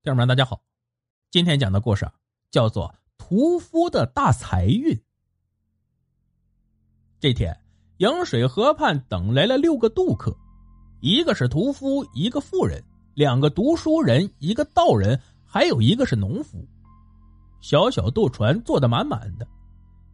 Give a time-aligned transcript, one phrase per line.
[0.00, 0.62] 听众们，大家好，
[1.28, 2.08] 今天讲的故事
[2.52, 4.94] 叫做《屠夫的大财运》。
[7.18, 7.60] 这天，
[7.98, 10.32] 颍水河畔等来了六个渡客，
[11.00, 12.80] 一个是屠夫，一个妇人，
[13.14, 16.64] 两个读书人，一个道人，还有一个是农夫。
[17.60, 19.44] 小小渡船坐得满满的，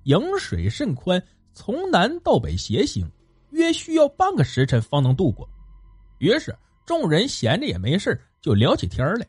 [0.04, 1.22] 颍水甚宽，
[1.52, 3.06] 从南到北斜行，
[3.50, 5.46] 约需要半个时辰方能渡过。
[6.20, 6.56] 于是
[6.86, 9.28] 众人闲着也没事就聊起天来。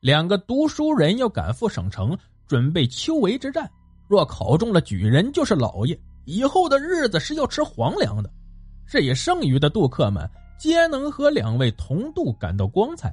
[0.00, 3.68] 两个读书人要赶赴省城，准备秋闱之战。
[4.08, 8.30] 若考中了举人，就是老爷，以后的日子是要吃皇粮的。
[8.86, 10.28] 这也剩余的渡客们
[10.58, 13.12] 皆能和两位同渡感到光彩。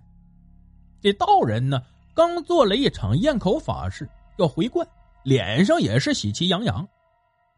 [1.02, 1.82] 这道人呢，
[2.14, 4.08] 刚做了一场咽口法事，
[4.38, 4.88] 要回冠，
[5.24, 6.88] 脸上也是喜气洋洋。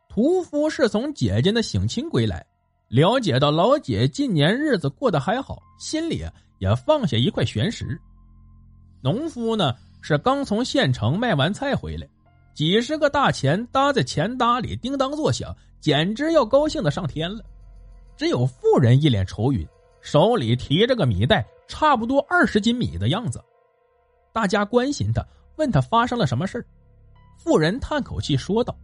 [0.08, 2.46] 屠夫是从姐姐那省亲归来，
[2.88, 6.24] 了解到老姐近年日子过得还好，心里
[6.60, 8.00] 也放下一块悬石。
[9.06, 12.10] 农夫呢是刚从县城卖完菜回来，
[12.56, 17.46] 几十个大钱搭在钱搭里，叮当作响，简直要高兴的上天了。
[18.18, 19.64] 只有妇人一脸愁云，
[20.02, 23.40] 手里提着个米袋，差不多二十斤米的样子。
[24.34, 25.24] 大家关心他，
[25.58, 26.66] 问他发生了什么事
[27.38, 28.76] 妇人叹口气说道：“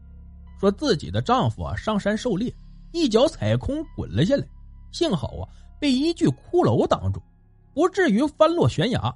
[0.61, 2.53] 说自己的丈夫啊上山狩猎，
[2.91, 4.45] 一脚踩空滚了下来，
[4.91, 7.19] 幸好啊被一具骷髅挡住，
[7.73, 9.11] 不至于翻落悬崖。”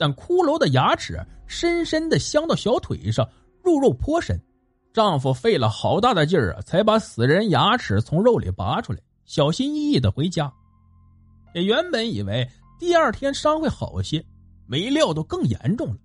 [0.00, 3.28] 但骷髅的牙齿深深的镶到小腿上，
[3.62, 4.40] 入肉颇深。
[4.94, 10.50] 丈夫费了好大的劲儿啊，才把死人牙齿从肉里拔出来，小心翼翼的回家。
[11.52, 12.48] 也原本以为
[12.78, 14.24] 第二天伤会好些，
[14.66, 15.96] 没料到更严重了，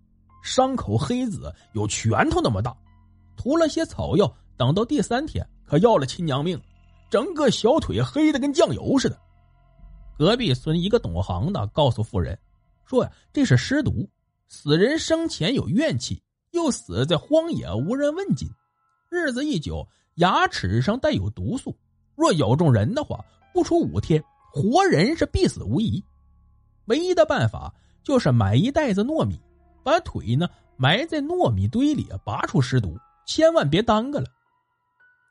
[0.44, 2.76] 伤口黑紫，有拳头那么大。
[3.38, 6.60] 涂了些草药，等到第三天，可要了亲娘命，
[7.10, 9.18] 整个小腿黑的跟酱油似的。
[10.18, 12.38] 隔壁村一个懂行的告诉妇人。
[12.86, 14.10] 说呀，这是尸毒，
[14.48, 18.48] 死人生前有怨气，又死在荒野，无人问津，
[19.10, 21.76] 日子一久，牙齿上带有毒素，
[22.16, 24.24] 若咬中人的话，不出五天，
[24.54, 26.04] 活人是必死无疑。
[26.86, 27.74] 唯一的办法
[28.04, 29.40] 就是买一袋子糯米，
[29.84, 32.96] 把腿呢埋在糯米堆里，拔出尸毒，
[33.26, 34.28] 千万别耽搁了。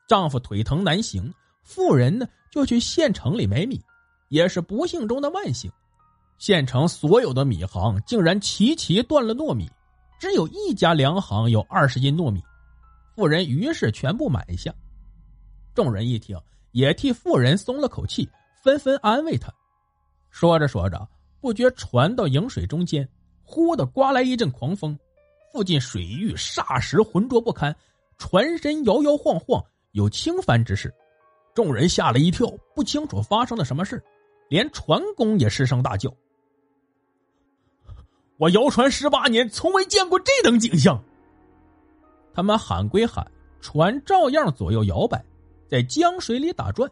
[0.07, 3.81] 丈夫腿疼难行，妇人呢就去县城里买米，
[4.27, 5.71] 也是不幸中的万幸。
[6.37, 9.69] 县城所有的米行竟然齐齐断了糯米，
[10.19, 12.43] 只有一家粮行有二十斤糯米。
[13.15, 14.73] 富人于是全部买下。
[15.73, 16.37] 众人一听，
[16.71, 18.29] 也替富人松了口气，
[18.61, 19.51] 纷纷安慰他。
[20.29, 21.07] 说着说着，
[21.39, 23.07] 不觉船到营水中间，
[23.43, 24.97] 忽的刮来一阵狂风，
[25.51, 27.73] 附近水域霎时浑浊不堪，
[28.17, 29.63] 船身摇摇晃晃，
[29.93, 30.93] 有倾翻之势。
[31.53, 34.03] 众人吓了一跳，不清楚发生了什么事，
[34.49, 36.13] 连船工也失声大叫。
[38.37, 41.01] 我摇船十八年，从未见过这等景象。
[42.33, 43.25] 他们喊归喊，
[43.61, 45.23] 船照样左右摇摆，
[45.69, 46.89] 在江水里打转。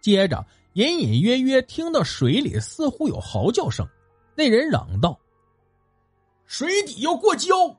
[0.00, 0.44] 接着，
[0.74, 3.84] 隐隐约约听到水里似乎有嚎叫声。
[4.36, 5.18] 那人嚷道
[6.46, 7.76] ：“水底要过礁！”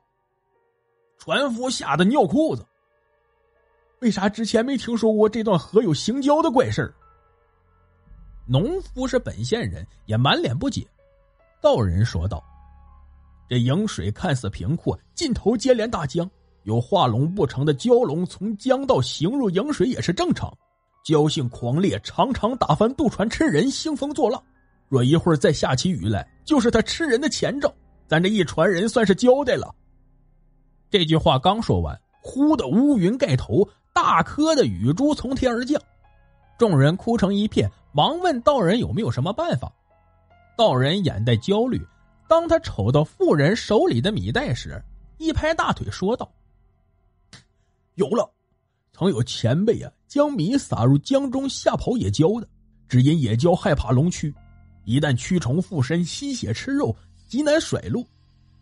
[1.16, 2.66] 船夫吓得尿裤子。
[4.00, 6.92] 为啥之前没听说过这段河有行礁的怪事
[8.46, 10.86] 农夫是本县人，也满脸不解。
[11.62, 12.44] 道人说道。
[13.48, 16.28] 这颍水看似平阔，尽头接连大江，
[16.64, 20.52] 有化龙不成的蛟龙从江道行入颍水也是正常。
[21.04, 24.42] 蛟性狂烈，常常打翻渡船吃人，兴风作浪。
[24.88, 27.72] 若一会儿再下起雨来，就是他吃人的前兆。
[28.08, 29.72] 咱这一船人算是交代了。
[30.90, 35.80] 这句话刚说完，忽的乌云盖头，大颗的雨珠从天而降，
[36.58, 39.72] 众人哭成一片，忙问道人有没有什么办法。
[40.56, 41.80] 道人眼带焦虑。
[42.28, 44.82] 当他瞅到妇人手里的米袋时，
[45.18, 46.30] 一拍大腿说道
[47.94, 48.30] ：“有了！
[48.92, 52.48] 曾有前辈啊，将米撒入江中吓跑野蛟的。
[52.88, 54.32] 只因野蛟害怕龙蛆，
[54.84, 56.94] 一旦蛆虫附身吸血吃肉，
[57.26, 58.04] 极难甩落。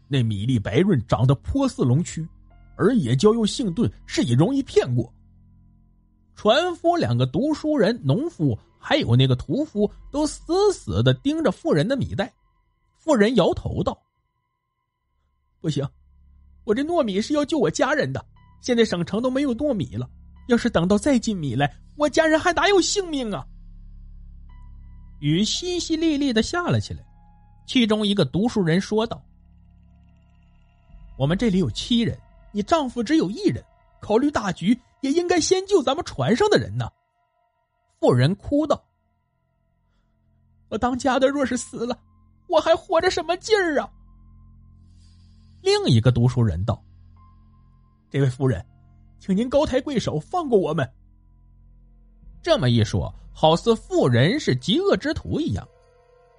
[0.08, 2.27] 那米粒白润，长得颇似龙蛆，
[2.77, 5.12] 而野蛟又性钝，是以容易骗过。”
[6.36, 12.33] 船夫、两个读书人、农夫，还有那个屠夫，都死死的盯着妇人的米袋。
[13.04, 14.03] 妇人摇头道
[15.60, 15.86] ：“不行，
[16.65, 18.24] 我这糯米是要救我家人的。
[18.62, 20.09] 现在省城都没有糯米了，
[20.48, 23.47] 要是等到再进米来，我家人还哪有性命啊？”
[25.21, 27.04] 雨淅淅沥沥的下了起来，
[27.66, 29.22] 其中一个读书人说道
[31.18, 32.18] ：“我们这里有七人，
[32.53, 33.62] 你丈夫只有一人，
[34.01, 36.91] 考虑大局，也应该先救咱们船上的人呢。”
[38.01, 38.83] 妇人哭道
[40.71, 41.98] ：“我当家的若是死了。”
[42.54, 43.91] 我还活着什么劲儿啊？
[45.60, 46.80] 另一个读书人道
[48.09, 48.65] ：“这位夫人，
[49.18, 50.89] 请您高抬贵手，放过我们。”
[52.41, 55.66] 这么一说，好似妇人是极恶之徒一样。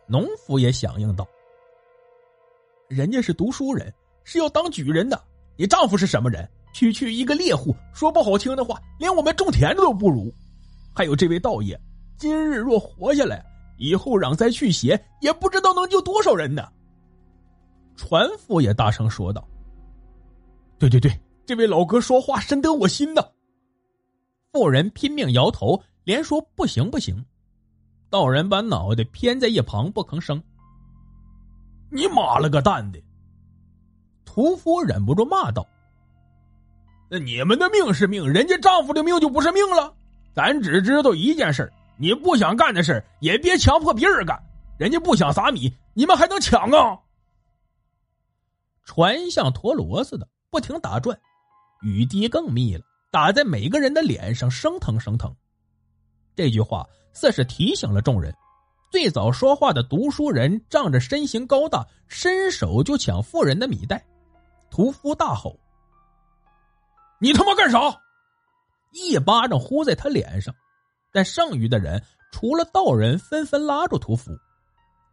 [0.07, 1.27] 农夫也响应道
[2.88, 5.21] ：“人家是读书人，是要当举人的。
[5.57, 6.50] 你丈夫是什么人？
[6.73, 10.33] 区区一个猎户，说不好听的话，连我们种田的都不如。
[10.94, 11.77] 还有这位道爷，
[12.17, 13.45] 今日若活下来，
[13.77, 16.68] 以后攘灾去邪，也不知道能救多少人呢。”
[17.95, 19.48] 船夫也大声说道
[20.77, 21.12] ：“对对对，
[21.45, 23.24] 这位老哥说话深得我心呐。”
[24.51, 27.25] 妇人拼命摇头，连说不行不行。
[28.10, 30.42] 道人把脑袋偏在一旁不吭声。
[31.89, 33.01] 你妈了个蛋的！
[34.24, 35.66] 屠夫忍不住骂道
[37.10, 39.94] ：“那你们的命是命，人家丈夫的命就不是命了。
[40.33, 44.42] 咱只知道一件事儿你不想干的事也别强迫别人干。
[44.77, 47.00] 人家不想撒米，你们还能抢啊？”
[48.83, 51.19] 船像陀螺似的不停打转，
[51.81, 55.33] 雨滴更密了，打在每个人的脸上，生疼生疼。
[56.36, 58.36] 这句话似是提醒了众人。
[58.91, 64.06] 最早说话的读书人仗着身形高大，伸手就抢富人的米袋。
[64.69, 65.57] 屠夫大吼
[67.19, 67.80] ：“你他妈干啥！”
[68.91, 70.53] 一巴掌呼在他脸上。
[71.15, 74.38] 但剩余的人除了道人，纷纷拉住屠夫。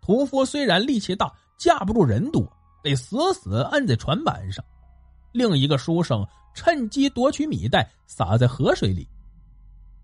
[0.00, 2.44] 屠夫虽然力气大，架不住人多。
[2.82, 4.64] 被死死摁在船板上，
[5.31, 9.06] 另一个书生趁机夺取米袋，撒在河水里。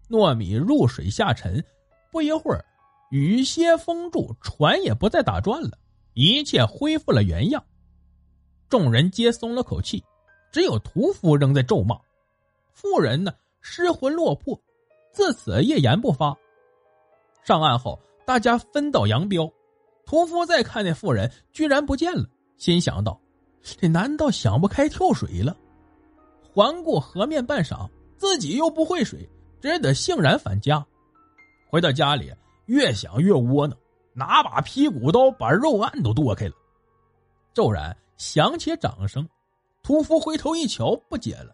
[0.08, 1.60] 糯米入水下沉，
[2.12, 2.64] 不一会儿，
[3.10, 5.76] 雨歇风住，船也不再打转了，
[6.14, 7.60] 一切恢复了原样。
[8.68, 10.04] 众人皆松了口气，
[10.52, 11.98] 只有屠夫仍在咒骂。
[12.72, 14.56] 妇人呢，失魂落魄，
[15.18, 16.32] 自此一言不发。
[17.42, 19.52] 上岸后，大家分道扬镳。
[20.06, 22.24] 屠夫再看那妇人，居然不见了。
[22.56, 23.20] 心想到
[23.60, 25.56] ：“这难道想不开跳水了？”
[26.54, 29.28] 环顾河面半晌，自己又不会水，
[29.60, 30.86] 只得悻然返家。
[31.68, 32.32] 回到家里，
[32.66, 33.76] 越想越窝囊，
[34.14, 36.54] 拿把劈骨刀把肉案都剁开了。
[37.52, 39.28] 骤然响起掌声，
[39.82, 41.52] 屠夫回头一瞧，不解了：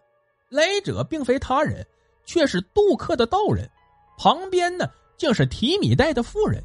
[0.49, 1.83] 来者并非他人，
[2.25, 3.69] 却是渡客的道人，
[4.17, 6.63] 旁边呢竟是提米带的妇人，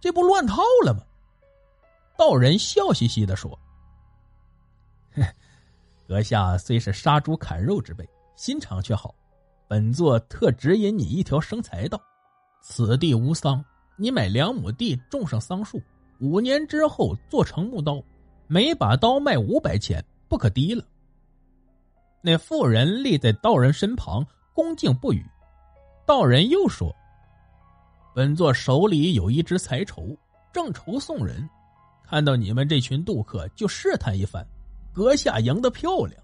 [0.00, 1.00] 这不乱套了吗？
[2.16, 3.56] 道人笑嘻嘻的说
[6.08, 9.14] ：“阁下虽是杀猪砍肉之辈，心肠却好。
[9.68, 12.00] 本座特指引你一条生财道：
[12.62, 13.64] 此地无桑，
[13.96, 15.80] 你买两亩地，种上桑树，
[16.18, 18.02] 五年之后做成木刀，
[18.46, 20.84] 每把刀卖五百钱，不可低了。”
[22.20, 24.26] 那妇人立在道人身旁，
[24.58, 25.24] 恭敬不语。
[26.04, 26.92] 道人又说
[28.12, 30.18] ：“本座手里有一只财绸，
[30.52, 31.48] 正愁送人。”
[32.02, 34.44] 看到你们这群渡客，就试探一番，
[34.92, 36.20] 阁下赢得漂亮。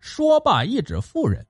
[0.00, 1.46] 说罢，一指妇人，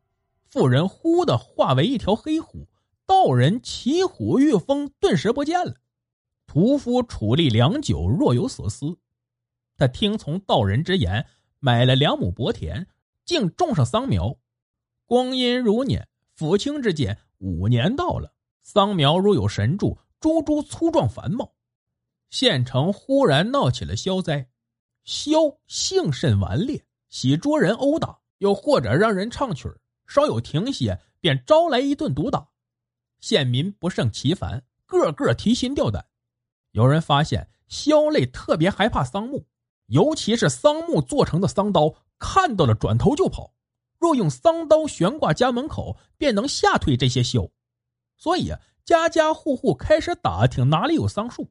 [0.51, 2.69] 妇人忽的化为一条黑虎，
[3.07, 5.75] 道人骑虎御风，顿时不见了。
[6.47, 8.99] 屠夫处立良久，若有所思。
[9.79, 11.25] 他听从道人之言，
[11.59, 12.87] 买了两亩薄田，
[13.25, 14.37] 竟种上桑苗。
[15.09, 16.07] 光阴如年，
[16.37, 21.55] 抚清之间，五年到了，桑苗如有神助，株株粗壮繁茂。
[22.29, 24.51] 县城忽然闹起了消灾，
[25.07, 29.67] 枭性甚顽劣，喜捉人殴打，又或者让人唱曲
[30.07, 32.47] 稍有停歇便招来一顿毒打。
[33.19, 36.05] 县民不胜其烦，个个提心吊胆。
[36.73, 39.47] 有人发现萧类特别害怕桑木，
[39.87, 43.55] 尤其是桑木做成的桑刀，看到了转头就跑。
[43.99, 47.51] 若用桑刀悬挂家门口，便能吓退这些枭。
[48.17, 51.51] 所以啊，家家户户开始打听哪里有桑树。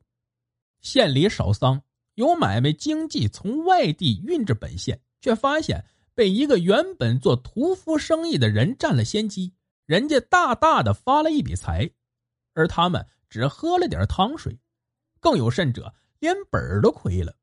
[0.81, 1.81] 县里少桑，
[2.15, 9.53] 有买卖经济从外地运至本县，却发现被一个原本做屠夫生意的人占了先机，
[9.85, 11.89] 人家大大的发了一笔财，
[12.53, 14.57] 而他们只喝了点汤水，
[15.19, 17.35] 更有甚者连本都亏了。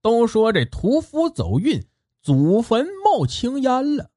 [0.00, 1.84] 都说这屠夫走运，
[2.22, 4.10] 祖坟冒青烟了。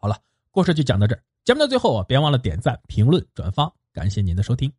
[0.00, 0.16] 好了，
[0.52, 4.72] 故事就讲到这儿，节目的最后啊，别忘了点赞、评论、转发，感谢您的收听。